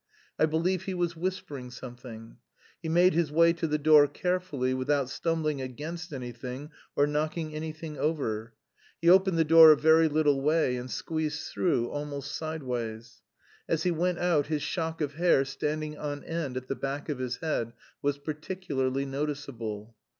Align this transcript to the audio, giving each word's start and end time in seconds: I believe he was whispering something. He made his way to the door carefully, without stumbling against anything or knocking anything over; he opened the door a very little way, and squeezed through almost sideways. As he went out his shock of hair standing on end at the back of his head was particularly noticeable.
I 0.39 0.47
believe 0.47 0.85
he 0.85 0.95
was 0.95 1.15
whispering 1.15 1.69
something. 1.69 2.37
He 2.81 2.89
made 2.89 3.13
his 3.13 3.31
way 3.31 3.53
to 3.53 3.67
the 3.67 3.77
door 3.77 4.07
carefully, 4.07 4.73
without 4.73 5.11
stumbling 5.11 5.61
against 5.61 6.11
anything 6.11 6.71
or 6.95 7.05
knocking 7.05 7.53
anything 7.53 7.99
over; 7.99 8.55
he 8.99 9.11
opened 9.11 9.37
the 9.37 9.43
door 9.43 9.71
a 9.71 9.77
very 9.77 10.07
little 10.07 10.41
way, 10.41 10.75
and 10.75 10.89
squeezed 10.89 11.43
through 11.51 11.89
almost 11.91 12.35
sideways. 12.35 13.21
As 13.69 13.83
he 13.83 13.91
went 13.91 14.17
out 14.17 14.47
his 14.47 14.63
shock 14.63 15.01
of 15.01 15.13
hair 15.13 15.45
standing 15.45 15.99
on 15.99 16.23
end 16.23 16.57
at 16.57 16.67
the 16.67 16.73
back 16.75 17.07
of 17.07 17.19
his 17.19 17.35
head 17.37 17.73
was 18.01 18.17
particularly 18.17 19.05
noticeable. 19.05 19.95